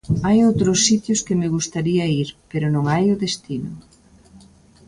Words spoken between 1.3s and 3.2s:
me gustaría ir, pero non hai o